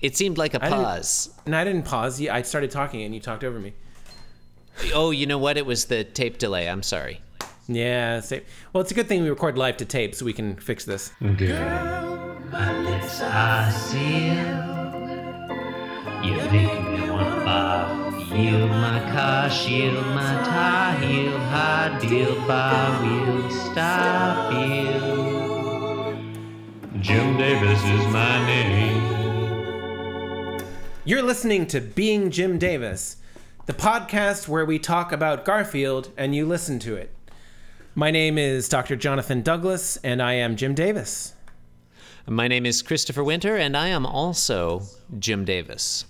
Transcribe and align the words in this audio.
It 0.00 0.16
seemed 0.16 0.38
like 0.38 0.54
a 0.54 0.64
I 0.64 0.68
didn't- 0.70 0.84
pause. 0.84 1.30
And 1.46 1.54
I 1.54 1.64
didn't 1.64 1.82
pause. 1.84 2.20
You- 2.20 2.30
I 2.30 2.42
started 2.42 2.70
talking 2.70 3.02
and 3.02 3.14
you 3.14 3.20
talked 3.20 3.44
over 3.44 3.58
me. 3.58 3.72
Oh, 4.94 5.10
you 5.10 5.26
know 5.26 5.38
what? 5.38 5.56
It 5.58 5.66
was 5.66 5.86
the 5.86 6.04
tape 6.04 6.38
delay. 6.38 6.68
I'm 6.68 6.82
sorry. 6.82 7.20
Yeah. 7.68 8.20
Say, 8.20 8.42
well, 8.72 8.80
it's 8.80 8.90
a 8.90 8.94
good 8.94 9.08
thing 9.08 9.22
we 9.22 9.28
record 9.30 9.58
live 9.58 9.76
to 9.78 9.84
tape 9.84 10.14
so 10.14 10.24
we 10.24 10.32
can 10.32 10.56
fix 10.56 10.84
this. 10.84 11.12
Girl, 11.36 12.36
my 12.50 12.80
lips 12.80 13.20
are 13.20 13.70
sealed. 13.70 14.66
You 16.24 16.34
make 16.50 16.82
me 16.90 17.10
wanna 17.10 17.44
barf. 17.46 17.98
Yield 18.36 18.70
my 18.70 19.00
car, 19.12 19.50
shield 19.50 20.06
my 20.08 20.34
tie, 20.44 20.96
heel, 21.04 21.36
high 21.38 21.98
deal, 22.00 22.34
bar 22.46 23.02
wheel, 23.02 23.50
stop 23.50 24.52
you. 24.52 24.90
Jim 27.00 27.36
Davis 27.36 27.82
is 27.84 28.06
my 28.12 28.46
name. 28.46 28.89
You're 31.02 31.22
listening 31.22 31.66
to 31.68 31.80
Being 31.80 32.30
Jim 32.30 32.58
Davis, 32.58 33.16
the 33.64 33.72
podcast 33.72 34.48
where 34.48 34.66
we 34.66 34.78
talk 34.78 35.12
about 35.12 35.46
Garfield 35.46 36.12
and 36.14 36.34
you 36.34 36.44
listen 36.44 36.78
to 36.80 36.94
it. 36.94 37.10
My 37.94 38.10
name 38.10 38.36
is 38.36 38.68
Dr. 38.68 38.96
Jonathan 38.96 39.40
Douglas, 39.40 39.96
and 40.04 40.20
I 40.20 40.34
am 40.34 40.56
Jim 40.56 40.74
Davis. 40.74 41.32
My 42.26 42.48
name 42.48 42.66
is 42.66 42.82
Christopher 42.82 43.24
Winter, 43.24 43.56
and 43.56 43.78
I 43.78 43.88
am 43.88 44.04
also 44.04 44.82
Jim 45.18 45.46
Davis. 45.46 46.04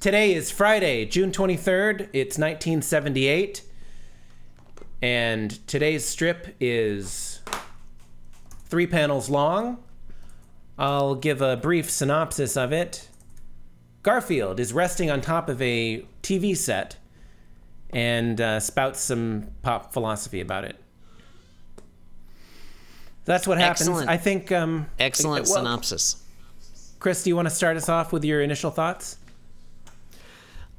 Today 0.00 0.34
is 0.34 0.50
Friday, 0.50 1.06
June 1.06 1.32
23rd. 1.32 2.10
It's 2.12 2.36
1978. 2.36 3.62
And 5.00 5.66
today's 5.66 6.04
strip 6.04 6.54
is 6.60 7.40
three 8.66 8.86
panels 8.86 9.30
long. 9.30 9.82
I'll 10.78 11.14
give 11.14 11.40
a 11.40 11.56
brief 11.56 11.90
synopsis 11.90 12.54
of 12.54 12.70
it. 12.70 13.08
Garfield 14.04 14.60
is 14.60 14.72
resting 14.72 15.10
on 15.10 15.20
top 15.20 15.48
of 15.48 15.60
a 15.60 16.06
TV 16.22 16.56
set 16.56 16.96
and 17.90 18.40
uh, 18.40 18.60
spouts 18.60 19.00
some 19.00 19.48
pop 19.62 19.92
philosophy 19.92 20.40
about 20.40 20.64
it. 20.64 20.76
That's 23.24 23.48
what 23.48 23.58
happens. 23.58 23.88
Excellent. 23.88 24.10
I 24.10 24.18
think. 24.18 24.52
Um, 24.52 24.86
Excellent 24.98 25.46
well, 25.46 25.56
synopsis. 25.56 26.22
Chris, 27.00 27.22
do 27.22 27.30
you 27.30 27.36
want 27.36 27.48
to 27.48 27.54
start 27.54 27.78
us 27.78 27.88
off 27.88 28.12
with 28.12 28.24
your 28.24 28.42
initial 28.42 28.70
thoughts? 28.70 29.16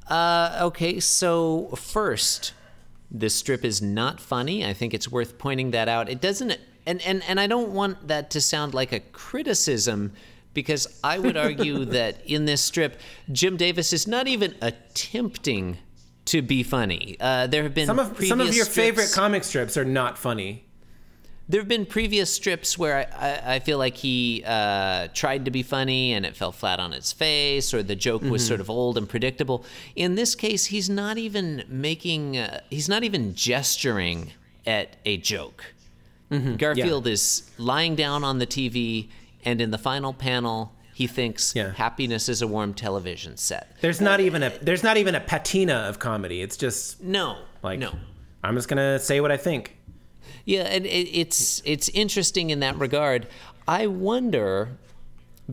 Uh, 0.08 0.58
okay, 0.62 1.00
so 1.00 1.70
first, 1.76 2.52
this 3.10 3.34
strip 3.34 3.64
is 3.64 3.82
not 3.82 4.20
funny. 4.20 4.64
I 4.64 4.72
think 4.72 4.94
it's 4.94 5.10
worth 5.10 5.36
pointing 5.36 5.72
that 5.72 5.88
out. 5.88 6.08
It 6.08 6.20
doesn't, 6.20 6.60
and 6.86 7.02
and 7.02 7.24
and 7.26 7.40
I 7.40 7.48
don't 7.48 7.70
want 7.70 8.06
that 8.06 8.30
to 8.30 8.40
sound 8.40 8.72
like 8.72 8.92
a 8.92 9.00
criticism, 9.00 10.12
because 10.56 10.88
I 11.04 11.20
would 11.20 11.36
argue 11.36 11.84
that 11.98 12.18
in 12.26 12.46
this 12.46 12.60
strip, 12.60 12.98
Jim 13.30 13.56
Davis 13.56 13.92
is 13.92 14.08
not 14.08 14.26
even 14.26 14.56
attempting 14.60 15.78
to 16.24 16.42
be 16.42 16.64
funny. 16.64 17.16
Uh, 17.20 17.46
there 17.46 17.62
have 17.62 17.74
been 17.74 17.86
Some 17.86 18.00
of 18.00 18.18
some 18.26 18.40
of 18.40 18.46
your 18.52 18.64
strips- 18.64 18.74
favorite 18.74 19.12
comic 19.14 19.44
strips 19.44 19.76
are 19.76 19.84
not 19.84 20.18
funny. 20.18 20.64
there 21.48 21.60
have 21.60 21.68
been 21.68 21.86
previous 21.86 22.32
strips 22.34 22.76
where 22.76 22.96
I, 23.16 23.28
I, 23.28 23.54
I 23.54 23.58
feel 23.60 23.78
like 23.78 23.96
he 23.96 24.42
uh, 24.44 25.06
tried 25.14 25.44
to 25.44 25.52
be 25.52 25.62
funny 25.62 26.12
and 26.14 26.26
it 26.26 26.34
fell 26.34 26.50
flat 26.50 26.80
on 26.80 26.92
its 26.92 27.12
face, 27.12 27.72
or 27.72 27.84
the 27.84 27.94
joke 27.94 28.22
was 28.22 28.42
Mm-hmm. 28.42 28.48
sort 28.48 28.60
of 28.60 28.68
old 28.68 28.98
and 28.98 29.08
predictable. 29.08 29.64
In 29.94 30.16
this 30.16 30.34
case, 30.34 30.66
he's 30.66 30.90
not 30.90 31.16
even 31.18 31.62
making, 31.68 32.36
uh, 32.38 32.60
he's 32.70 32.88
not 32.88 33.04
even 33.04 33.34
gesturing 33.36 34.32
at 34.66 34.96
a 35.04 35.18
joke. 35.18 35.62
Mm-hmm. 36.32 36.56
Garfield 36.56 37.06
is 37.06 37.48
lying 37.56 37.94
down 37.94 38.24
on 38.24 38.40
the 38.40 38.46
TV, 38.48 39.08
and 39.46 39.60
in 39.62 39.70
the 39.70 39.78
final 39.78 40.12
panel, 40.12 40.74
he 40.94 41.06
thinks 41.06 41.54
Yeah. 41.54 41.72
happiness 41.72 42.28
is 42.28 42.42
a 42.42 42.46
warm 42.46 42.74
television 42.74 43.36
set. 43.38 43.76
There's 43.80 44.00
not 44.00 44.20
even 44.20 44.42
a 44.42 44.50
there's 44.60 44.82
not 44.82 44.96
even 44.98 45.14
a 45.14 45.20
patina 45.20 45.74
of 45.88 45.98
comedy. 45.98 46.42
It's 46.42 46.56
just 46.58 47.02
No, 47.02 47.38
like 47.62 47.78
no. 47.78 47.92
I'm 48.44 48.54
just 48.56 48.68
gonna 48.68 48.98
say 48.98 49.20
what 49.20 49.30
I 49.32 49.36
think. 49.38 49.76
Yeah, 50.44 50.62
and 50.62 50.84
it, 50.86 51.08
it's 51.22 51.62
it's 51.64 51.88
interesting 51.90 52.50
in 52.50 52.60
that 52.60 52.76
regard. 52.78 53.26
I 53.66 53.86
wonder 53.86 54.78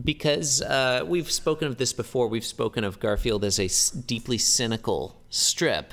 because 0.02 0.60
uh, 0.62 1.04
we've 1.06 1.30
spoken 1.30 1.68
of 1.68 1.76
this 1.76 1.92
before. 1.92 2.26
We've 2.28 2.44
spoken 2.44 2.82
of 2.84 2.98
Garfield 2.98 3.44
as 3.44 3.58
a 3.60 3.66
s- 3.66 3.90
deeply 3.90 4.38
cynical 4.38 5.20
strip. 5.30 5.92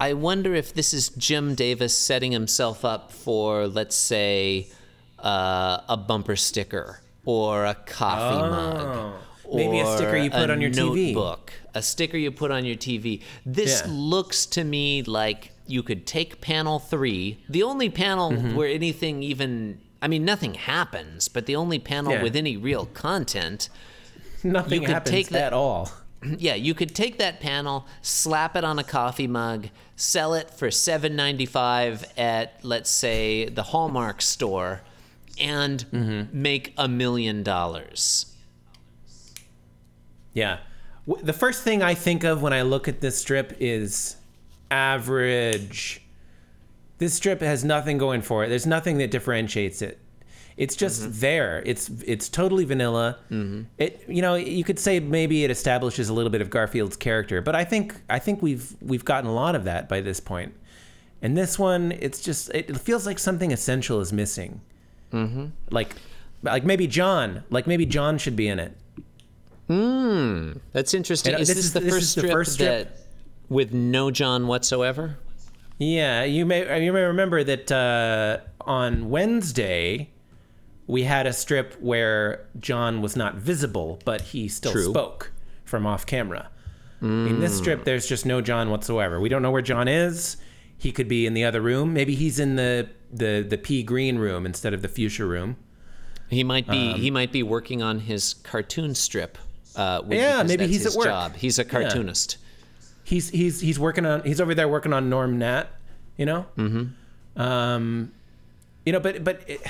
I 0.00 0.12
wonder 0.14 0.54
if 0.54 0.72
this 0.72 0.94
is 0.94 1.08
Jim 1.10 1.54
Davis 1.54 1.92
setting 1.96 2.32
himself 2.32 2.84
up 2.84 3.10
for, 3.12 3.66
let's 3.66 3.96
say, 3.96 4.68
uh, 5.20 5.80
a 5.88 5.96
bumper 5.96 6.36
sticker 6.36 7.00
or 7.24 7.64
a 7.66 7.74
coffee 7.74 8.38
mug. 8.40 9.14
Oh, 9.50 9.56
maybe 9.56 9.80
a 9.80 9.86
sticker 9.96 10.12
or 10.14 10.16
you 10.18 10.30
put 10.30 10.50
a 10.50 10.52
on 10.52 10.60
your 10.60 10.70
TV. 10.70 11.06
notebook, 11.14 11.52
a 11.74 11.82
sticker 11.82 12.16
you 12.16 12.30
put 12.30 12.50
on 12.50 12.64
your 12.64 12.76
TV. 12.76 13.22
This 13.46 13.82
Yeah. 13.84 13.92
looks 13.92 14.46
to 14.46 14.64
me 14.64 15.02
like 15.02 15.52
you 15.66 15.82
could 15.82 16.06
take 16.06 16.40
panel 16.40 16.78
three, 16.78 17.38
the 17.48 17.62
only 17.62 17.88
panel 17.90 18.30
Mm-hmm. 18.30 18.54
where 18.56 18.68
anything 18.68 19.22
even, 19.22 19.80
I 20.00 20.08
mean, 20.08 20.24
nothing 20.24 20.54
happens, 20.54 21.28
but 21.28 21.46
the 21.46 21.56
only 21.56 21.78
panel 21.78 22.12
Yeah. 22.12 22.22
with 22.22 22.36
any 22.36 22.56
real 22.56 22.86
content. 22.86 23.68
Nothing 24.44 24.74
You 24.74 24.80
could 24.86 24.94
happens 24.94 25.10
take 25.10 25.28
that- 25.30 25.48
at 25.48 25.52
all. 25.52 25.90
Yeah, 26.38 26.54
you 26.54 26.74
could 26.74 26.94
take 26.96 27.18
that 27.18 27.38
panel, 27.40 27.86
slap 28.02 28.56
it 28.56 28.64
on 28.64 28.78
a 28.78 28.84
coffee 28.84 29.26
mug, 29.28 29.68
sell 29.94 30.34
it 30.34 30.50
for 30.50 30.68
seven 30.70 31.14
ninety 31.14 31.46
five 31.46 32.04
at 32.16 32.58
let's 32.64 32.90
say 32.90 33.48
the 33.48 33.62
Hallmark 33.62 34.20
store, 34.20 34.80
and 35.40 35.84
Mm-hmm. 35.92 36.42
make 36.42 36.74
a 36.76 36.88
million 36.88 37.42
dollars. 37.42 38.34
Yeah. 40.34 40.58
The 41.22 41.32
first 41.32 41.62
thing 41.62 41.82
I 41.82 41.94
think 41.94 42.22
of 42.24 42.42
when 42.42 42.52
I 42.52 42.62
look 42.62 42.86
at 42.86 43.00
this 43.00 43.18
strip 43.18 43.56
is 43.60 44.16
average. 44.70 46.02
This 46.98 47.14
strip 47.14 47.40
has 47.40 47.64
nothing 47.64 47.96
going 47.98 48.22
for 48.22 48.44
it. 48.44 48.48
There's 48.48 48.66
nothing 48.66 48.98
that 48.98 49.10
differentiates 49.10 49.80
it. 49.82 49.98
It's 50.56 50.74
just 50.74 51.02
Mm-hmm. 51.02 51.20
there. 51.20 51.62
It's 51.64 51.88
it's 52.04 52.28
totally 52.28 52.64
vanilla. 52.64 53.18
It 53.78 54.04
you 54.08 54.20
know 54.22 54.34
you 54.34 54.64
could 54.64 54.78
say 54.80 54.98
maybe 54.98 55.44
it 55.44 55.50
establishes 55.52 56.08
a 56.08 56.12
little 56.12 56.30
bit 56.30 56.40
of 56.42 56.50
Garfield's 56.50 56.96
character, 56.96 57.40
but 57.40 57.54
I 57.54 57.64
think 57.64 57.94
I 58.10 58.18
think 58.18 58.42
we've 58.42 58.74
we've 58.82 59.04
gotten 59.04 59.30
a 59.30 59.34
lot 59.34 59.54
of 59.54 59.64
that 59.64 59.88
by 59.88 60.00
this 60.00 60.18
point. 60.20 60.52
And 61.22 61.36
this 61.36 61.58
one, 61.58 61.92
it's 61.92 62.20
just 62.20 62.50
it 62.52 62.76
feels 62.78 63.06
like 63.06 63.18
something 63.20 63.52
essential 63.52 64.00
is 64.00 64.12
missing. 64.12 64.60
Mm-hmm. 65.12 65.46
Like 65.70 65.94
like 66.42 66.64
maybe 66.64 66.86
John, 66.86 67.44
like 67.50 67.66
maybe 67.66 67.86
John 67.86 68.18
should 68.18 68.36
be 68.36 68.48
in 68.48 68.58
it. 68.58 68.76
Mm, 69.68 70.60
that's 70.72 70.94
interesting. 70.94 71.34
And, 71.34 71.42
is 71.42 71.48
this 71.48 71.58
is- 71.58 71.72
the 71.72 71.80
this 71.80 71.92
first 71.92 72.02
is 72.04 72.14
the 72.14 72.20
strip 72.22 72.32
first 72.32 72.52
strip? 72.54 72.88
that 72.88 72.96
with 73.48 73.72
no 73.72 74.10
John 74.10 74.46
whatsoever? 74.46 75.18
Yeah, 75.78 76.24
you 76.24 76.44
may 76.46 76.84
you 76.84 76.92
may 76.92 77.02
remember 77.02 77.44
that 77.44 77.70
uh, 77.70 78.38
on 78.62 79.10
Wednesday 79.10 80.10
we 80.86 81.02
had 81.04 81.26
a 81.26 81.32
strip 81.32 81.74
where 81.80 82.46
John 82.58 83.02
was 83.02 83.14
not 83.14 83.34
visible, 83.36 84.00
but 84.04 84.20
he 84.22 84.48
still 84.48 84.72
True. 84.72 84.90
spoke 84.90 85.32
from 85.64 85.86
off 85.86 86.06
camera. 86.06 86.48
In 87.00 87.38
this 87.38 87.56
strip, 87.56 87.84
there's 87.84 88.08
just 88.08 88.26
no 88.26 88.40
John 88.40 88.70
whatsoever. 88.70 89.20
We 89.20 89.28
don't 89.28 89.40
know 89.40 89.52
where 89.52 89.62
John 89.62 89.86
is. 89.86 90.36
He 90.78 90.92
could 90.92 91.08
be 91.08 91.26
in 91.26 91.34
the 91.34 91.44
other 91.44 91.60
room. 91.60 91.92
Maybe 91.92 92.14
he's 92.14 92.38
in 92.38 92.56
the 92.56 92.88
the 93.12 93.44
the 93.48 93.58
pea 93.58 93.82
green 93.82 94.18
room 94.18 94.46
instead 94.46 94.72
of 94.72 94.80
the 94.82 94.88
fuchsia 94.88 95.24
room. 95.26 95.56
He 96.30 96.44
might 96.44 96.68
be 96.68 96.92
Um, 96.92 97.00
he 97.00 97.10
might 97.10 97.32
be 97.32 97.42
working 97.42 97.82
on 97.82 98.00
his 98.00 98.34
cartoon 98.34 98.94
strip. 98.94 99.38
Uh, 99.74 100.02
Yeah, 100.08 100.42
maybe 100.42 100.66
he's 100.66 100.84
his 100.84 100.94
at 100.94 100.98
work. 100.98 101.06
Job. 101.06 101.36
He's 101.36 101.58
a 101.58 101.64
cartoonist. 101.64 102.36
He's 103.02 103.30
he's 103.30 103.60
he's 103.60 103.78
working 103.78 104.04
on 104.06 104.22
he's 104.22 104.40
over 104.40 104.54
there 104.54 104.68
working 104.68 104.92
on 104.92 105.08
Gnorm 105.10 105.34
Gnat, 105.34 105.68
you 106.16 106.26
know. 106.26 106.46
Mm-hmm. 106.56 107.40
Um, 107.40 108.12
you 108.84 108.92
know, 108.92 109.00
but 109.00 109.24
but 109.24 109.42
it, 109.48 109.60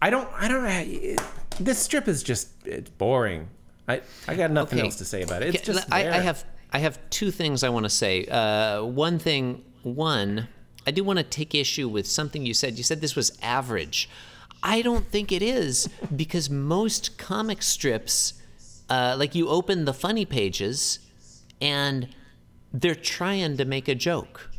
I 0.00 0.10
don't 0.10 0.28
I 0.36 0.48
don't 0.48 0.64
it, 0.66 1.20
this 1.60 1.78
strip 1.78 2.08
is 2.08 2.22
just 2.22 2.48
it's 2.66 2.90
boring. 2.90 3.48
I 3.88 4.00
I 4.26 4.34
got 4.34 4.50
nothing 4.50 4.78
Okay. 4.80 4.86
else 4.86 4.96
to 4.96 5.04
say 5.04 5.22
about 5.22 5.42
it. 5.42 5.54
It's 5.54 5.66
Yeah, 5.68 5.74
just 5.74 5.92
I, 5.92 6.08
I 6.08 6.18
have 6.20 6.44
I 6.72 6.78
have 6.78 6.98
two 7.10 7.30
things 7.30 7.62
I 7.62 7.68
want 7.68 7.84
to 7.84 7.90
say. 7.90 8.24
Uh, 8.26 8.82
one 8.82 9.18
thing, 9.18 9.62
one, 9.82 10.48
I 10.86 10.90
do 10.90 11.04
want 11.04 11.18
to 11.18 11.22
take 11.22 11.54
issue 11.54 11.88
with 11.88 12.06
something 12.06 12.44
you 12.46 12.54
said. 12.54 12.78
You 12.78 12.84
said 12.84 13.00
this 13.00 13.14
was 13.14 13.38
average. 13.42 14.08
I 14.62 14.80
don't 14.82 15.06
think 15.06 15.32
it 15.32 15.42
is 15.42 15.88
because 16.14 16.48
most 16.48 17.18
comic 17.18 17.62
strips, 17.62 18.34
uh, 18.88 19.16
like 19.18 19.34
you 19.34 19.48
open 19.48 19.84
the 19.84 19.92
funny 19.94 20.24
pages, 20.24 20.98
and 21.60 22.08
they're 22.72 22.94
trying 22.94 23.56
to 23.58 23.64
make 23.64 23.88
a 23.88 23.94
joke. 23.94 24.50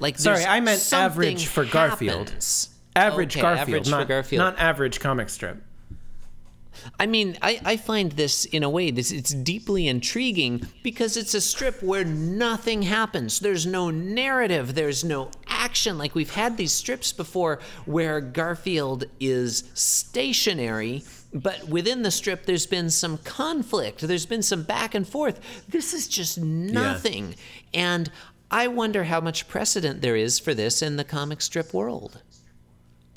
Like 0.00 0.18
Sorry, 0.18 0.44
I 0.44 0.60
meant 0.60 0.92
average 0.92 1.46
for 1.46 1.64
Garfield. 1.64 2.34
average 2.96 3.36
Okay, 3.36 3.42
Garfield, 3.42 3.68
average 3.68 3.90
not 3.90 4.08
Garfield. 4.08 4.38
not 4.38 4.58
average 4.58 5.00
comic 5.00 5.28
strip. 5.28 5.62
I 6.98 7.06
mean, 7.06 7.36
I, 7.42 7.60
I 7.64 7.76
find 7.76 8.12
this 8.12 8.44
in 8.44 8.62
a 8.62 8.70
way 8.70 8.90
this 8.90 9.12
it's 9.12 9.34
deeply 9.34 9.88
intriguing 9.88 10.66
because 10.82 11.16
it's 11.16 11.34
a 11.34 11.40
strip 11.40 11.82
where 11.82 12.04
nothing 12.04 12.82
happens. 12.82 13.40
There's 13.40 13.66
no 13.66 13.90
narrative, 13.90 14.74
there's 14.74 15.04
no 15.04 15.30
action. 15.46 15.98
Like 15.98 16.14
we've 16.14 16.34
had 16.34 16.56
these 16.56 16.72
strips 16.72 17.12
before 17.12 17.60
where 17.86 18.20
Garfield 18.20 19.04
is 19.20 19.64
stationary 19.74 21.02
but 21.32 21.66
within 21.68 22.02
the 22.02 22.10
strip, 22.10 22.44
there's 22.44 22.66
been 22.66 22.90
some 22.90 23.18
conflict. 23.18 24.00
There's 24.02 24.26
been 24.26 24.42
some 24.42 24.64
back 24.64 24.94
and 24.94 25.08
forth. 25.08 25.40
This 25.66 25.94
is 25.94 26.06
just 26.06 26.38
nothing. 26.38 27.36
And 27.72 28.10
I 28.50 28.68
wonder 28.68 29.04
how 29.04 29.20
much 29.20 29.48
precedent 29.48 30.02
there 30.02 30.16
is 30.16 30.38
for 30.38 30.52
this 30.52 30.82
in 30.82 30.96
the 30.96 31.04
comic 31.04 31.40
strip 31.40 31.72
world. 31.72 32.20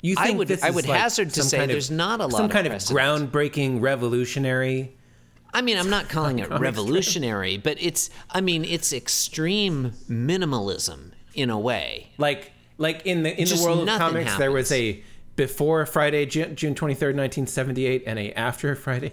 You 0.06 0.14
I 0.18 0.30
would- 0.30 0.48
this 0.48 0.62
I 0.62 0.70
would 0.70 0.86
like 0.86 1.00
hazard 1.00 1.30
to 1.34 1.42
say 1.42 1.58
kind 1.58 1.70
of- 1.70 1.74
there's 1.74 1.90
not 1.90 2.20
a 2.20 2.24
lot 2.26 2.32
of. 2.32 2.36
some 2.38 2.48
kind 2.48 2.66
of 2.66 2.72
precedent. 2.72 2.98
groundbreaking, 3.32 3.80
revolutionary. 3.80 4.94
I 5.54 5.62
mean, 5.62 5.78
I'm 5.78 5.90
not 5.90 6.08
calling 6.08 6.38
it 6.38 6.50
revolutionary, 6.68 7.56
but 7.56 7.76
it's, 7.80 8.10
I 8.30 8.40
mean, 8.40 8.64
it's 8.64 8.92
extreme 8.92 9.92
minimalism 10.08 11.12
in 11.34 11.50
a 11.50 11.58
way. 11.58 12.08
Like 12.18 12.52
like 12.78 13.02
in 13.06 13.22
the 13.22 13.38
in 13.40 13.46
Just 13.46 13.62
the 13.62 13.68
world 13.68 13.88
of 13.88 13.98
comics, 13.98 14.36
there 14.36 14.52
was 14.52 14.70
a 14.70 15.02
before 15.36 15.84
Friday, 15.86 16.26
Ju- 16.26 16.46
June 16.54 16.74
twenty 16.74 16.94
third, 16.94 17.16
nineteen 17.16 17.46
seventy 17.46 17.86
eight, 17.86 18.04
and 18.06 18.18
a 18.18 18.32
after 18.32 18.74
Friday. 18.86 19.12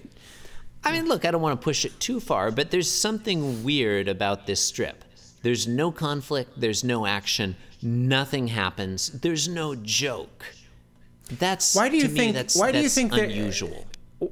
I 0.85 0.91
mean, 0.91 1.07
look, 1.07 1.23
I 1.23 1.31
don't 1.31 1.41
want 1.41 1.59
to 1.59 1.63
push 1.63 1.85
it 1.85 1.97
too 2.01 2.19
far, 2.19 2.51
but 2.51 2.69
there's 2.71 2.91
something 2.91 3.63
weird 3.63 4.09
about 4.09 4.47
this 4.47 4.59
strip. 4.59 5.05
There's 5.41 5.65
no 5.65 5.91
conflict, 5.91 6.59
there's 6.59 6.83
no 6.83 7.05
action, 7.05 7.55
nothing 7.81 8.47
happens, 8.47 9.09
there's 9.21 9.47
no 9.47 9.75
joke. 9.75 10.43
That's 11.39 11.75
Why 11.75 11.89
do 11.89 11.97
you 11.97 12.03
to 12.03 12.09
me, 12.09 12.15
think? 12.17 12.33
that's, 12.35 12.55
why 12.55 12.71
do 12.71 12.79
you 12.79 12.89
think 12.89 13.11
that? 13.13 13.25
unusual? 13.25 13.85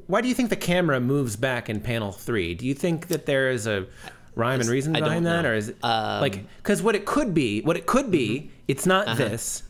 Why 0.08 0.22
do 0.22 0.28
you 0.30 0.34
think 0.34 0.50
the 0.50 0.56
camera 0.56 1.00
moves 1.00 1.36
back 1.36 1.70
in 1.70 1.82
panel 1.82 2.12
three? 2.12 2.54
Do 2.56 2.66
you 2.66 2.74
think 2.74 3.08
that 3.08 3.26
there 3.26 3.50
is 3.52 3.68
a 3.68 3.88
rhyme 4.36 4.62
and 4.62 4.70
reason 4.70 4.94
behind 4.94 5.26
that, 5.26 5.42
know. 5.42 5.50
or 5.50 5.54
is 5.56 5.70
it 5.70 5.78
like 5.84 6.46
because 6.58 6.82
what 6.82 6.96
it 6.96 7.06
could 7.06 7.34
be? 7.34 7.62
What 7.62 7.76
it 7.76 7.86
could 7.86 8.10
be? 8.10 8.52
It's 8.68 8.86
not 8.86 9.18
this. 9.18 9.64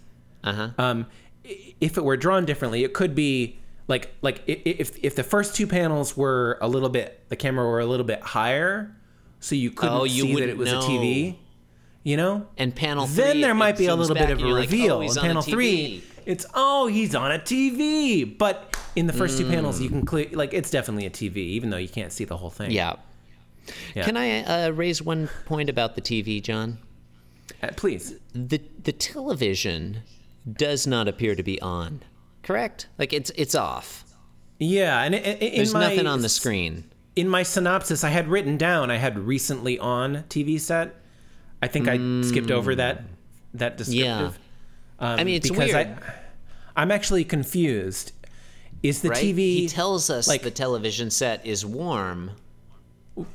Uh-huh. 0.44 0.69
Um, 0.78 1.07
if 1.44 1.98
it 1.98 2.04
were 2.04 2.18
drawn 2.18 2.45
differently, 2.45 2.83
it 2.83 2.94
could 2.94 3.16
be 3.16 3.57
like 3.88 4.13
like 4.22 4.44
if 4.45 4.98
if 5.04 5.16
the 5.16 5.24
first 5.24 5.56
two 5.56 5.66
panels 5.66 6.16
were 6.16 6.57
a 6.62 6.68
little 6.68 6.89
bit 6.89 7.24
the 7.30 7.36
camera 7.36 7.66
were 7.68 7.80
a 7.80 7.86
little 7.88 8.06
bit 8.06 8.22
higher, 8.22 8.95
so 9.39 9.56
you 9.56 9.72
couldn't 9.72 9.95
Oh, 9.98 10.04
you 10.04 10.22
see 10.24 10.36
that 10.36 10.50
it 10.50 10.57
was 10.57 10.72
know. 10.72 10.80
a 10.80 10.83
TV. 10.83 11.36
You 12.04 12.18
know, 12.18 12.48
And 12.57 12.75
panel 12.75 13.06
three, 13.06 13.24
then 13.24 13.42
there 13.42 13.54
might 13.54 13.78
be 13.78 13.86
a 13.86 13.95
little 13.95 14.16
bit 14.16 14.31
of 14.31 14.39
a 14.39 14.42
you're 14.42 14.54
like, 14.60 14.72
reveal. 14.72 14.95
oh, 14.95 15.01
in 15.01 15.13
panel 15.13 15.44
three, 15.44 16.01
it's 16.25 16.45
oh 16.53 16.88
he's 16.88 17.15
on 17.15 17.31
a 17.31 17.39
TV. 17.39 18.38
But 18.38 18.77
in 18.95 19.07
the 19.07 19.13
first 19.13 19.38
two 19.38 19.47
panels, 19.47 19.79
you 19.81 19.89
can 19.89 20.06
clear 20.06 20.27
like 20.31 20.53
it's 20.53 20.69
definitely 20.71 21.06
a 21.06 21.09
TV, 21.09 21.38
even 21.38 21.69
though 21.69 21.77
you 21.77 21.89
can't 21.89 22.12
see 22.12 22.23
the 22.25 22.38
whole 22.38 22.50
thing. 22.50 22.71
Yeah. 22.71 22.95
Yeah. 23.95 24.03
Can 24.03 24.18
I 24.18 24.44
uh, 24.44 24.69
raise 24.71 25.01
one 25.01 25.29
point 25.45 25.69
about 25.69 25.95
the 25.95 26.01
TV, 26.01 26.41
John? 26.41 26.79
Uh, 27.62 27.69
please. 27.75 28.15
The 28.33 28.62
the 28.83 28.91
television 28.91 30.01
does 30.51 30.88
not 30.88 31.07
appear 31.07 31.35
to 31.35 31.44
be 31.44 31.62
on. 31.62 32.01
Correct? 32.44 32.88
Like 32.97 33.13
it's 33.13 33.31
it's 33.35 33.53
off. 33.56 34.03
Yeah, 34.59 35.01
and 35.03 35.15
i- 35.15 35.18
i- 35.19 35.21
in 35.21 35.56
There's 35.57 35.73
my, 35.73 35.81
nothing 35.89 36.07
on 36.07 36.21
the 36.21 36.29
screen. 36.29 36.83
in 37.15 37.27
my 37.27 37.44
synopsis, 37.44 38.03
I 38.03 38.09
had 38.09 38.27
written 38.27 38.57
down 38.57 38.89
I 38.91 38.97
had 38.97 39.18
recently 39.19 39.77
on 39.79 40.23
TV 40.29 40.59
set. 40.59 40.95
I 41.62 41.68
think 41.68 41.88
I 41.88 41.97
skipped 42.23 42.50
over 42.51 42.73
that 42.75 43.03
that 43.53 43.77
descriptive. 43.77 44.39
Um, 45.01 45.19
I 45.19 45.24
mean, 45.24 45.36
it's 45.36 45.50
because 45.50 45.74
weird. 45.74 45.88
I, 45.88 46.13
I'm 46.75 46.92
actually 46.92 47.24
confused. 47.25 48.13
Is 48.83 49.01
the 49.01 49.09
right? 49.09 49.24
TV 49.24 49.38
he 49.38 49.68
tells 49.68 50.09
us 50.09 50.27
like- 50.27 50.44
the 50.44 50.51
television 50.51 51.09
set 51.12 51.45
is 51.45 51.65
warm. 51.65 52.31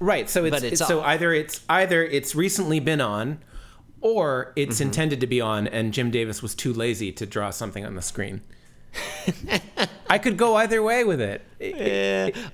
right? 0.01 0.29
So 0.31 0.45
it's, 0.45 0.63
it's 0.63 0.81
it's 0.81 0.87
so 0.87 1.03
either 1.03 1.33
it's 1.35 1.61
either 1.69 2.03
it's 2.05 2.35
recently 2.35 2.81
been 2.81 3.01
on, 3.01 3.39
or 4.01 4.53
it's 4.57 4.77
Mm-hmm. 4.77 4.83
intended 4.89 5.21
to 5.21 5.27
be 5.27 5.41
on, 5.41 5.67
and 5.69 5.93
Jim 5.93 6.11
Davis 6.11 6.41
was 6.43 6.55
too 6.55 6.73
lazy 6.73 7.13
to 7.13 7.27
draw 7.27 7.51
something 7.51 7.85
on 7.85 7.95
the 7.95 8.03
screen. 8.03 8.41
I 10.09 10.19
could 10.19 10.37
go 10.37 10.55
either 10.57 10.83
way 10.83 11.05
with 11.05 11.21
it. 11.21 11.43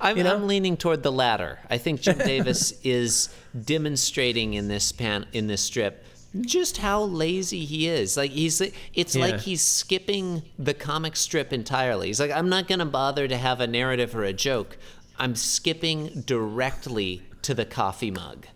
I'm, 0.01 0.17
You 0.17 0.25
know? 0.25 0.35
I'm 0.35 0.47
leaning 0.49 0.77
toward 0.77 1.03
the 1.03 1.13
latter. 1.13 1.59
I 1.71 1.79
think 1.79 2.01
Jim 2.01 2.19
Davis 2.19 2.73
is 2.83 3.29
demonstrating 3.65 4.55
in 4.55 4.69
this 4.69 4.91
pan 4.93 5.27
in 5.33 5.47
this 5.47 5.61
strip 5.63 6.05
just 6.41 6.79
how 6.79 7.03
lazy 7.03 7.65
he 7.65 7.89
is. 7.89 8.17
Like 8.17 8.31
he's 8.31 8.61
it's 8.95 9.15
Yeah. 9.15 9.23
like 9.27 9.41
he's 9.41 9.63
skipping 9.63 10.43
the 10.59 10.75
comic 10.75 11.17
strip 11.17 11.53
entirely. 11.53 12.07
He's 12.09 12.21
like 12.21 12.31
I'm 12.31 12.49
not 12.49 12.69
going 12.69 12.79
to 12.79 12.85
bother 12.87 13.29
to 13.29 13.37
have 13.37 13.61
a 13.61 13.67
narrative 13.67 14.15
or 14.17 14.25
a 14.25 14.33
joke. 14.33 14.79
I'm 15.19 15.35
skipping 15.37 16.23
directly 16.27 17.23
to 17.43 17.55
the 17.55 17.65
coffee 17.65 18.11
mug. 18.11 18.47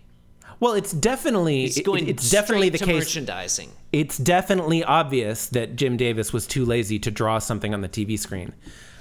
Well, 0.58 0.72
it's 0.72 0.92
definitely 0.92 1.60
He's 1.62 1.76
it- 1.78 1.84
going 1.84 2.08
it's 2.08 2.30
definitely 2.30 2.70
the 2.70 2.78
case. 2.78 3.04
merchandising. 3.04 3.72
it's 3.92 4.16
definitely 4.16 4.82
obvious 4.82 5.46
that 5.48 5.76
Jim 5.76 5.96
Davis 5.98 6.32
was 6.32 6.46
too 6.46 6.64
lazy 6.64 6.98
to 7.00 7.10
draw 7.10 7.38
something 7.38 7.74
on 7.74 7.82
the 7.82 7.88
TV 7.90 8.18
screen. 8.18 8.54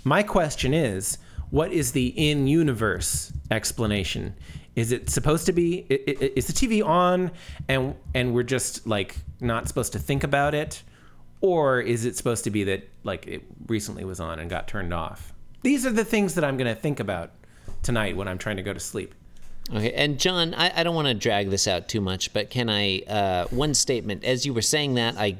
My 0.03 0.21
question 0.21 0.73
is, 0.73 1.17
what 1.49 1.71
is 1.71 1.93
the 1.93 2.07
in-universe 2.07 3.31
explanation? 3.51 4.35
Is 4.75 4.91
it 4.91 5.09
supposed 5.09 5.45
to 5.45 5.53
be 5.53 5.85
is 5.89 6.47
the 6.47 6.53
TV 6.53 6.85
on 6.85 7.31
and 7.67 7.95
and 8.13 8.33
we're 8.33 8.43
just 8.43 8.85
like 8.85 9.17
not 9.39 9.67
supposed 9.67 9.93
to 9.93 9.99
think 9.99 10.23
about 10.23 10.53
it 10.53 10.83
or 11.41 11.79
is 11.79 12.05
it 12.05 12.17
supposed 12.17 12.43
to 12.43 12.49
be 12.49 12.63
that 12.65 12.87
like 13.03 13.27
it 13.27 13.43
recently 13.67 14.03
was 14.03 14.19
on 14.19 14.39
and 14.39 14.49
got 14.49 14.67
turned 14.67 14.93
off? 14.93 15.33
These 15.61 15.85
are 15.85 15.91
the 15.91 16.05
things 16.05 16.35
that 16.35 16.43
I'm 16.43 16.57
going 16.57 16.73
to 16.73 16.79
think 16.79 16.99
about 16.99 17.31
tonight 17.83 18.15
when 18.15 18.27
I'm 18.27 18.37
trying 18.37 18.57
to 18.57 18.63
go 18.63 18.73
to 18.73 18.79
sleep. 18.79 19.13
Okay, 19.73 19.93
and 19.93 20.19
John, 20.19 20.53
I, 20.53 20.81
I 20.81 20.83
don't 20.83 20.93
want 20.93 21.07
to 21.07 21.13
drag 21.15 21.49
this 21.49 21.67
out 21.67 21.87
too 21.87 22.01
much, 22.01 22.33
but 22.33 22.51
can 22.51 22.69
I, 22.69 22.99
uh, 23.01 23.45
one 23.47 23.73
statement, 23.73 24.23
as 24.23 24.45
you 24.45 24.53
were 24.53 24.61
saying 24.61 24.93
that, 24.95 25.17
I 25.17 25.37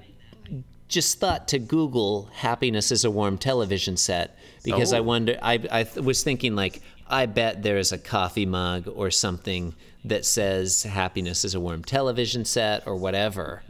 just 0.87 1.19
thought 1.19 1.47
to 1.49 1.59
Google 1.59 2.29
happiness 2.33 2.91
is 2.91 3.03
a 3.03 3.11
warm 3.11 3.37
television 3.37 3.97
set 3.97 4.37
because 4.63 4.93
I 4.93 4.99
Oh. 4.99 5.03
wonder, 5.03 5.37
I, 5.41 5.53
I 5.71 5.83
th- 5.83 5.97
was 6.05 6.23
thinking 6.23 6.55
like, 6.55 6.81
I 7.07 7.25
bet 7.25 7.63
there 7.63 7.77
is 7.77 7.91
a 7.91 7.97
coffee 7.97 8.45
mug 8.45 8.87
or 8.93 9.09
something 9.11 9.73
that 10.03 10.25
says 10.25 10.83
happiness 10.83 11.43
is 11.45 11.55
a 11.55 11.59
warm 11.59 11.83
television 11.83 12.45
set 12.45 12.85
or 12.87 12.95
whatever. 12.95 13.63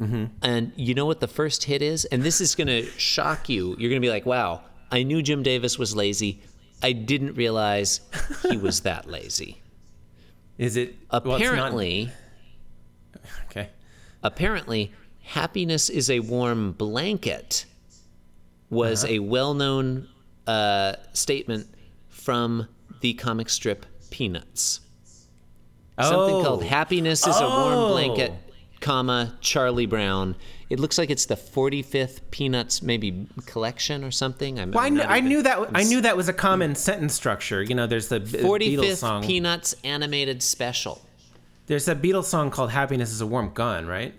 Mm-hmm. 0.00 0.24
And 0.42 0.72
you 0.76 0.94
know 0.94 1.06
what 1.06 1.20
the 1.20 1.28
first 1.28 1.64
hit 1.64 1.80
is? 1.82 2.04
And 2.06 2.22
this 2.22 2.40
is 2.40 2.54
going 2.54 2.68
to 2.68 2.84
shock 2.98 3.48
you. 3.48 3.76
You're 3.78 3.90
going 3.90 4.00
to 4.02 4.06
be 4.06 4.10
like, 4.10 4.26
wow, 4.26 4.62
I 4.90 5.02
knew 5.04 5.22
Jim 5.22 5.42
Davis 5.42 5.78
was 5.78 5.94
lazy. 5.96 6.42
I 6.82 6.92
didn't 6.92 7.34
realize 7.34 8.00
he 8.50 8.56
was 8.56 8.80
that 8.88 9.08
lazy. 9.08 9.62
Is 10.58 10.76
it 10.76 10.96
well, 11.10 11.22
not- 11.24 11.36
Apparently, 11.40 12.10
okay. 13.46 13.70
apparently, 14.22 14.92
happiness 15.22 15.88
is 15.88 16.10
a 16.10 16.20
warm 16.20 16.72
blanket 16.72 17.64
was 18.70 19.04
Uh-huh. 19.04 19.14
a 19.14 19.18
well-known 19.20 20.08
uh, 20.46 20.94
statement 21.12 21.68
from 22.08 22.66
the 23.00 23.14
comic 23.14 23.48
strip 23.48 23.86
Peanuts. 24.10 24.80
Something 26.00 26.34
Oh. 26.36 26.42
called 26.44 26.64
"Happiness 26.64 27.26
is 27.26 27.36
a 27.36 27.46
warm 27.48 27.74
Oh. 27.74 27.88
blanket," 27.90 28.32
comma 28.80 29.34
Charlie 29.40 29.86
Brown. 29.86 30.34
It 30.68 30.80
looks 30.80 30.98
like 30.98 31.10
it's 31.10 31.26
the 31.26 31.36
45th 31.36 32.20
Peanuts 32.30 32.82
maybe 32.82 33.26
collection 33.46 34.02
or 34.02 34.10
something. 34.10 34.58
I'm, 34.58 34.72
Well, 34.72 34.82
I, 34.82 34.86
I'm 34.88 35.00
I 35.00 35.18
even- 35.18 35.28
knew 35.28 35.42
that. 35.42 35.68
I 35.74 35.84
knew 35.84 36.00
that 36.00 36.16
was 36.16 36.28
a 36.28 36.32
common 36.32 36.74
sentence 36.74 37.14
structure. 37.14 37.62
You 37.62 37.74
know, 37.74 37.86
there's 37.86 38.08
the 38.08 38.20
B- 38.20 38.38
Beatles 38.38 38.42
45th 38.42 38.96
song. 38.96 39.22
Peanuts 39.22 39.74
animated 39.84 40.42
special. 40.42 41.02
there's 41.66 41.86
a 41.88 41.94
Beatles 41.94 42.24
song 42.24 42.50
called 42.50 42.70
"Happiness 42.72 43.12
Is 43.12 43.20
a 43.20 43.26
Warm 43.26 43.52
Gun," 43.54 43.86
right? 43.86 44.14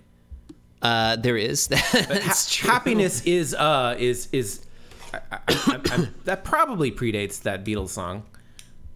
Uh, 0.84 1.16
there 1.16 1.38
is. 1.38 1.68
That's 1.68 2.54
true. 2.54 2.70
Happiness 2.70 3.24
is 3.25 3.56
uh 3.56 3.96
is 3.98 4.28
is 4.32 4.66
I, 5.13 5.20
I, 5.32 5.40
I, 5.48 6.08
that 6.25 6.44
probably 6.44 6.92
predates 6.92 7.42
that 7.44 7.63
Beatles 7.66 7.90
song, 7.90 8.24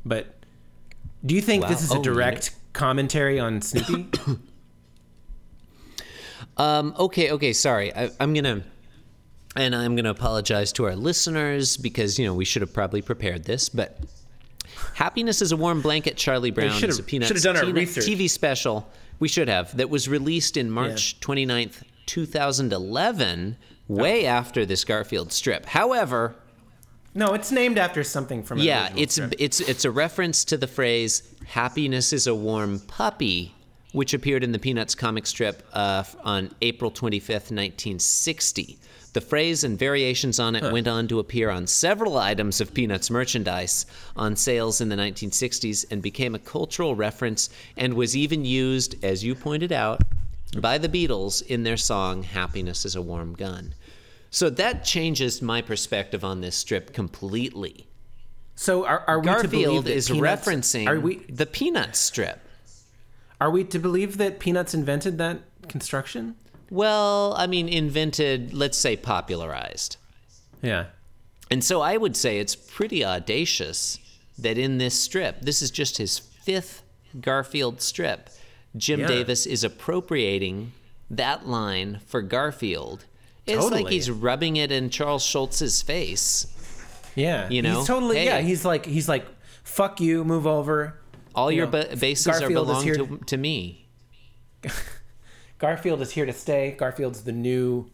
but 0.06 0.36
do 1.26 1.34
you 1.34 1.42
think 1.42 1.64
Wow. 1.64 1.70
this 1.70 1.82
is 1.84 1.92
a 1.92 1.98
Oh, 1.98 2.04
direct 2.04 2.54
commentary 2.74 3.40
on 3.40 3.62
Snoopy? 3.62 4.08
Um, 6.58 6.96
okay, 6.98 7.32
okay, 7.32 7.54
sorry. 7.54 7.94
I, 7.96 8.10
I'm 8.20 8.34
gonna, 8.34 8.64
and 9.56 9.76
I'm 9.76 9.96
gonna 9.96 10.10
apologize 10.10 10.72
to 10.74 10.86
our 10.86 10.96
listeners 10.96 11.78
because 11.78 12.18
you 12.18 12.26
know 12.26 12.34
we 12.34 12.46
should 12.46 12.64
have 12.64 12.74
probably 12.74 13.02
prepared 13.04 13.44
this, 13.44 13.70
but 13.70 14.00
"Happiness 14.96 15.42
is 15.42 15.52
a 15.52 15.58
Warm 15.58 15.82
Blanket." 15.82 16.18
Charlie 16.18 16.52
Brown 16.52 16.72
should 16.72 16.90
a 16.90 16.96
have- 16.98 17.10
should 17.10 17.36
have 17.38 17.44
done 17.44 17.56
our 17.58 17.62
Peanut 17.64 17.76
research. 17.76 18.06
TV 18.06 18.28
special. 18.30 18.90
We 19.20 19.28
should 19.28 19.48
have 19.48 19.76
that 19.78 19.90
was 19.90 20.08
released 20.08 20.58
in 20.58 20.70
March 20.70 21.20
29th, 21.20 21.84
2011, 22.06 23.58
way 23.88 24.26
Oh. 24.26 24.30
after 24.30 24.66
this 24.66 24.84
Garfield 24.84 25.32
strip. 25.32 25.66
However, 25.68 26.36
no, 27.16 27.34
it's 27.34 27.52
named 27.52 27.78
after 27.78 28.04
something 28.04 28.44
from. 28.44 28.60
yeah, 28.60 28.90
it's 28.96 29.16
strip. 29.16 29.34
it's 29.40 29.60
it's 29.60 29.86
a 29.86 29.92
reference 29.92 30.44
to 30.46 30.58
the 30.58 30.68
phrase 30.68 31.24
"happiness 31.48 32.14
is 32.14 32.28
a 32.28 32.36
warm 32.36 32.80
puppy," 32.82 33.56
which 33.92 34.14
appeared 34.14 34.44
in 34.44 34.52
the 34.52 34.60
Peanuts 34.60 34.96
comic 34.96 35.26
strip 35.26 35.68
uh, 35.74 36.04
on 36.24 36.52
April 36.62 36.92
25th, 36.92 37.52
1960. 37.52 38.78
The 39.14 39.22
phrase 39.22 39.64
and 39.64 39.80
variations 39.80 40.40
on 40.40 40.56
it 40.56 40.72
went 40.72 40.88
on 40.88 41.08
to 41.08 41.20
appear 41.20 41.50
on 41.50 41.66
several 41.66 42.18
items 42.18 42.62
of 42.62 42.74
Peanuts 42.74 43.10
merchandise 43.10 43.86
on 44.16 44.36
sales 44.36 44.82
in 44.82 44.90
the 44.90 44.96
1960s 44.96 45.86
and 45.90 46.02
became 46.02 46.36
a 46.36 46.40
cultural 46.40 46.96
reference 46.96 47.50
and 47.78 47.96
was 47.96 48.16
even 48.16 48.46
used, 48.46 49.04
as 49.04 49.24
you 49.24 49.34
pointed 49.34 49.72
out, 49.72 50.02
by 50.60 50.78
the 50.78 50.90
Beatles 50.90 51.46
in 51.46 51.64
their 51.64 51.78
song 51.78 52.24
"Happiness 52.24 52.86
is 52.86 52.96
a 52.96 53.02
Warm 53.02 53.34
Gun." 53.34 53.74
So 54.30 54.50
that 54.52 54.84
changes 54.84 55.42
my 55.42 55.62
perspective 55.62 56.24
on 56.24 56.42
this 56.42 56.56
strip 56.56 56.94
completely. 56.94 57.88
So 58.56 58.86
are, 58.86 59.04
are 59.08 59.20
we 59.20 59.28
to 59.28 59.48
believe 59.48 59.66
Garfield 59.66 59.88
is 59.88 60.10
Peanuts, 60.10 60.48
referencing 60.48 60.88
Are 60.88 61.00
we 61.00 61.18
the 61.30 61.46
Peanut 61.46 61.96
strip. 61.96 62.47
Are 63.40 63.52
we 63.52 63.64
to 63.66 63.80
believe 63.80 64.18
that 64.18 64.40
Peanuts 64.40 64.74
invented 64.74 65.18
that 65.20 65.42
construction? 65.68 66.36
Well, 66.70 67.34
I 67.38 67.48
mean, 67.48 67.70
invented, 67.70 68.54
let's 68.54 68.78
say 68.78 68.98
popularized. 68.98 69.98
Yeah. 70.62 70.86
And 71.50 71.64
so 71.64 71.82
I 71.82 71.98
would 71.98 72.18
say 72.18 72.40
it's 72.40 72.56
pretty 72.56 73.06
audacious 73.06 74.00
that 74.38 74.58
in 74.58 74.78
this 74.78 75.00
strip, 75.00 75.42
this 75.42 75.62
is 75.62 75.72
just 75.72 75.98
his 75.98 76.20
fifth 76.20 76.84
Garfield 77.22 77.82
strip, 77.82 78.30
Jim 78.76 79.02
Yeah. 79.02 79.08
Davis 79.08 79.46
is 79.46 79.64
appropriating 79.64 80.74
that 81.10 81.48
line 81.48 82.00
for 82.06 82.22
Garfield. 82.22 83.06
It's 83.46 83.72
like 83.72 83.88
he's 83.88 84.12
rubbing 84.12 84.58
it 84.58 84.74
in 84.74 84.90
Charles 84.90 85.24
Schulz's 85.24 85.82
face. 85.82 86.48
Yeah. 87.16 87.48
You 87.50 87.62
know? 87.62 87.78
He's 87.78 87.88
totally 87.88 88.26
yeah, 88.26 88.40
he's 88.40 88.66
like 88.66 88.86
he's 88.86 89.08
like 89.08 89.26
fuck 89.64 90.02
you, 90.02 90.26
move 90.26 90.46
over. 90.46 91.00
All 91.38 91.52
You 91.52 91.58
your 91.60 91.66
know, 91.68 91.72
ba- 91.86 91.96
bases 91.96 92.28
are 92.28 92.40
Garfield 92.40 92.68
is 92.70 92.72
belong 92.72 92.84
here- 92.84 92.96
to, 92.96 93.26
to 93.26 93.38
me. 93.38 93.86
Garfield 95.60 96.02
is 96.02 96.12
here 96.12 96.26
to 96.26 96.34
stay. 96.34 96.76
Garfield's 96.78 97.24
the 97.24 97.32
new 97.32 97.90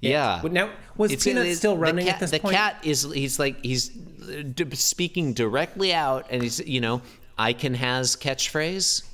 Yeah. 0.00 0.40
But 0.42 0.52
now 0.52 0.70
was 0.96 1.12
It's- 1.12 1.24
Peanuts 1.24 1.44
it's- 1.44 1.58
still 1.58 1.76
running 1.76 2.06
cat, 2.06 2.14
at 2.14 2.20
this 2.20 2.30
the 2.32 2.40
point? 2.40 2.54
The 2.54 2.58
cat 2.58 2.78
is 2.82 3.02
he's 3.02 3.38
like 3.38 3.62
he's 3.64 3.90
uh, 4.22 4.64
speaking 4.74 5.34
directly 5.34 5.92
out 5.94 6.26
and 6.30 6.42
he's 6.42 6.60
you 6.60 6.80
know 6.80 7.00
i 7.38 7.52
can 7.52 7.74
has 7.74 8.16
catchphrase 8.16 9.04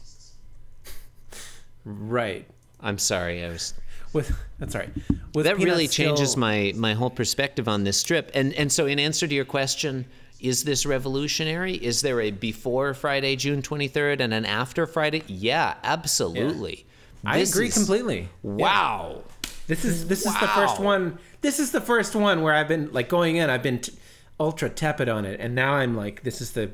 Right. 1.85 2.47
i'm 2.81 2.99
sorry 2.99 3.45
i 3.45 3.49
was 3.49 3.75
With 4.12 4.35
that's 4.59 4.75
right. 4.75 4.88
Was 5.35 5.45
that 5.45 5.57
really 5.59 5.88
Peanuts 5.88 5.95
changes 5.97 6.37
my 6.37 6.73
my 6.76 6.95
whole 6.95 7.11
perspective 7.11 7.69
on 7.69 7.85
this 7.85 7.97
strip 7.99 8.31
and 8.35 8.52
and 8.54 8.73
so 8.73 8.87
in 8.87 8.99
answer 8.99 9.26
to 9.26 9.35
your 9.35 9.45
question 9.45 10.07
is 10.41 10.64
this 10.64 10.85
revolutionary 10.85 11.75
is 11.75 12.03
there 12.03 12.21
a 12.21 12.31
before 12.31 12.93
friday 12.95 13.37
june 13.37 13.62
23rd 13.62 14.21
and 14.21 14.35
an 14.35 14.45
after 14.45 14.87
friday 14.87 15.23
yeah 15.26 15.75
absolutely 15.83 16.85
I 17.26 17.38
This 17.38 17.53
agree 17.53 17.69
is- 17.69 17.75
completely. 17.75 18.29
wow 18.43 19.23
This 19.67 19.85
is 19.87 20.09
this 20.09 20.26
is 20.26 20.38
the 20.41 20.49
first 20.49 20.79
one. 20.79 21.19
This 21.41 21.59
is 21.59 21.71
the 21.73 21.81
first 21.81 22.14
one 22.14 22.43
where 22.43 22.53
I've 22.53 22.69
been 22.69 22.93
like 22.93 23.09
going 23.09 23.37
in. 23.37 23.49
I've 23.49 23.62
been 23.62 23.79
t- 23.79 23.95
ultra 24.38 24.69
tepid 24.69 25.09
on 25.09 25.25
it, 25.25 25.41
and 25.41 25.55
now 25.55 25.73
I'm 25.76 25.97
like, 25.97 26.23
this 26.23 26.43
is 26.43 26.50
the, 26.53 26.71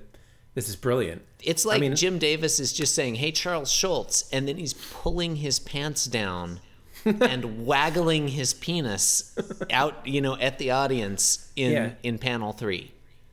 this 0.55 0.69
is 0.69 0.75
brilliant. 0.75 1.23
It's 1.41 1.65
like 1.65 1.77
I 1.77 1.81
mean- 1.81 1.95
Jim 1.95 2.19
Davis 2.19 2.59
is 2.59 2.73
just 2.73 2.97
saying, 2.97 3.15
"Hey, 3.15 3.31
Charles 3.31 3.71
Schulz," 3.71 4.29
and 4.33 4.49
then 4.49 4.57
he's 4.57 4.75
pulling 4.75 5.37
his 5.37 5.61
pants 5.61 6.07
down 6.07 6.59
and 7.05 7.65
waggling 7.65 8.27
his 8.27 8.53
penis 8.53 9.37
out, 9.71 10.05
you 10.05 10.21
know, 10.21 10.37
at 10.39 10.59
the 10.59 10.73
audience 10.73 11.49
in 11.55 11.71
Yeah. 11.71 11.91
in 12.03 12.19
panel 12.19 12.53
three. 12.53 12.91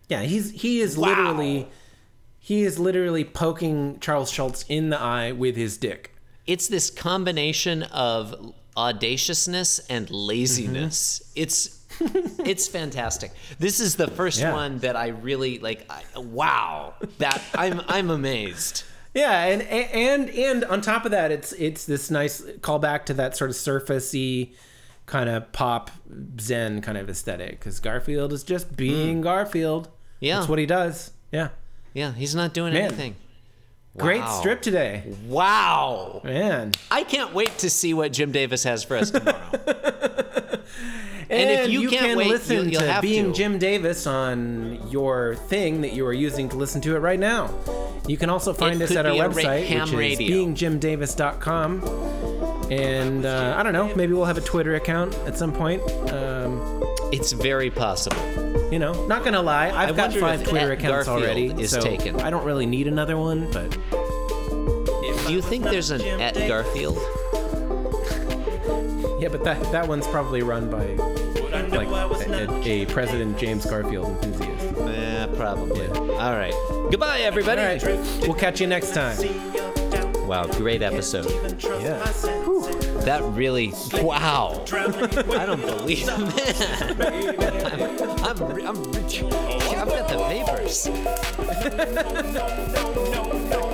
Yeah, 0.10 0.22
he's 0.24 0.52
he 0.52 0.80
is 0.82 0.98
Wow. 0.98 1.10
literally, 1.10 1.68
he 2.40 2.64
is 2.64 2.80
literally 2.80 3.24
poking 3.26 4.00
Charles 4.00 4.32
Schulz 4.32 4.64
in 4.70 4.90
the 4.90 5.00
eye 5.00 5.32
with 5.32 5.56
his 5.56 5.78
dick. 5.78 6.14
It's 6.46 6.68
this 6.68 6.90
combination 6.90 7.84
of 7.84 8.54
audaciousness 8.78 9.80
and 9.90 10.10
laziness. 10.10 11.22
Mm-hmm. 11.36 11.42
It's 11.42 11.74
it's 12.40 12.68
fantastic. 12.68 13.32
This 13.60 13.80
is 13.80 13.96
the 13.96 14.08
first 14.08 14.40
Yeah. 14.40 14.54
one 14.54 14.80
that 14.80 14.96
I 14.96 15.08
really 15.10 15.60
like. 15.60 15.86
I, 15.90 16.04
wow, 16.20 16.94
that 17.18 17.42
I'm 17.56 17.82
I'm 17.88 18.10
amazed. 18.10 18.84
Yeah, 19.14 19.46
and 19.46 19.62
and 19.64 20.30
and 20.30 20.64
on 20.66 20.82
top 20.82 21.06
of 21.06 21.12
that, 21.12 21.32
it's 21.32 21.52
it's 21.54 21.86
this 21.86 22.12
nice 22.12 22.42
callback 22.62 23.06
to 23.06 23.14
that 23.16 23.36
sort 23.36 23.50
of 23.50 23.56
surfacey 23.56 24.54
kind 25.08 25.30
of 25.30 25.52
pop 25.54 25.90
zen 26.40 26.82
kind 26.82 26.98
of 26.98 27.10
aesthetic 27.10 27.52
because 27.60 27.80
Garfield 27.80 28.32
is 28.32 28.44
just 28.44 28.76
being 28.78 29.22
Garfield. 29.22 29.90
Yeah. 30.20 30.38
that's 30.38 30.50
what 30.50 30.60
he 30.60 30.66
does. 30.66 31.12
Yeah, 31.32 31.50
Yeah, 31.94 32.12
he's 32.14 32.34
not 32.36 32.54
doing 32.54 32.74
Man. 32.74 32.84
anything. 32.86 33.16
great 33.98 34.22
Wow. 34.22 34.40
strip 34.40 34.62
today, 34.62 35.04
Wow. 35.28 36.22
man. 36.24 36.72
I 36.92 37.04
can't 37.04 37.34
wait 37.34 37.58
to 37.60 37.70
see 37.70 37.94
what 37.94 38.14
Jim 38.14 38.32
Davis 38.32 38.64
has 38.64 38.84
for 38.84 38.98
us 38.98 39.12
tomorrow. 39.12 39.38
And, 41.30 41.50
if 41.50 41.70
you 41.70 41.90
can't 41.90 42.06
can 42.06 42.18
wait, 42.18 42.28
listen 42.30 42.70
you'll 42.70 42.80
to 42.82 43.00
Being 43.02 43.34
to. 43.34 43.38
Jim 43.38 43.60
Davis 43.60 44.08
on 44.08 44.80
your 44.90 45.36
thing 45.36 45.82
that 45.82 45.92
you 45.92 46.06
are 46.06 46.14
using 46.14 46.48
to 46.48 46.56
listen 46.56 46.80
to 46.82 46.96
it 46.96 47.00
right 47.00 47.20
now. 47.20 47.54
You 48.08 48.16
can 48.16 48.30
also 48.30 48.54
find 48.54 48.82
It 48.82 48.86
us 48.90 48.96
at 48.96 49.06
our 49.06 49.12
website, 49.12 49.70
which 49.82 49.92
radio. 49.92 50.38
is 50.44 50.48
beingjimdavis.com. 50.62 51.84
And 52.72 53.26
uh, 53.26 53.56
I 53.58 53.64
don't 53.64 53.74
know, 53.74 53.94
maybe 53.96 54.14
we'll 54.14 54.24
have 54.24 54.38
a 54.38 54.42
Twitter 54.42 54.76
account 54.76 55.16
at 55.26 55.38
some 55.38 55.52
point. 55.52 55.82
Um, 56.14 56.82
it's 57.12 57.34
very 57.34 57.70
possible. 57.72 58.18
You 58.72 58.80
know, 58.80 59.06
not 59.08 59.24
gonna 59.24 59.42
lie, 59.42 59.70
I've 59.70 59.90
I 59.90 59.94
got 59.94 60.14
five 60.14 60.44
Twitter 60.44 60.72
accounts 60.74 61.08
Garfield 61.08 61.24
already, 61.24 61.62
is 61.62 61.72
so 61.72 61.82
taken. 61.82 62.20
I 62.22 62.30
don't 62.30 62.46
really 62.46 62.66
need 62.66 62.88
another 62.88 63.18
one. 63.18 63.50
But 63.52 63.72
Do 65.26 65.34
you 65.34 65.42
think 65.42 65.64
there's 65.64 65.92
an 65.92 66.02
at 66.22 66.36
Garfield? 66.36 66.98
yeah, 69.22 69.30
but 69.30 69.44
that 69.44 69.62
that 69.72 69.88
one's 69.88 70.08
probably 70.08 70.42
run 70.42 70.70
by 70.70 70.86
like 71.70 71.88
a, 71.88 72.82
a 72.82 72.86
President 72.86 73.38
James 73.38 73.66
Garfield 73.66 74.24
enthusiast. 74.24 74.78
Eh, 74.80 75.28
probably. 75.36 75.88
All 75.88 76.34
right. 76.34 76.54
Goodbye, 76.92 77.20
everybody. 77.22 77.62
All 77.62 77.68
right, 77.68 78.22
we'll 78.22 78.34
catch 78.34 78.62
you 78.62 78.68
next 78.68 78.94
time. 78.94 79.18
Wow, 80.28 80.46
great 80.46 80.82
episode. 80.82 81.26
Yeah. 81.64 82.04
That 83.06 83.22
really, 83.24 83.74
wow. 83.94 84.62
I 84.74 85.46
don't 85.46 85.62
believe 85.62 86.06
that. 86.06 86.20
I'm, 88.24 88.44
I'm, 88.44 88.68
I'm, 88.68 88.78
I've 89.80 89.88
got 89.88 90.10
the 90.10 90.18
papers. 90.28 90.88
no, 90.88 90.94
no, 92.74 92.94
no, 93.10 93.24
no, 93.50 93.67